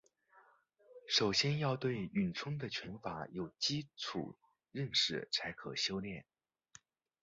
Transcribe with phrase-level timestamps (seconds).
[1.07, 4.35] 首先要对咏春的拳法有基础
[4.71, 6.25] 认识才可修练。